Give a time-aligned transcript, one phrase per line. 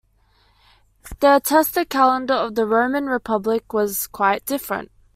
[1.19, 4.89] The attested calendar of the Roman Republic was quite different.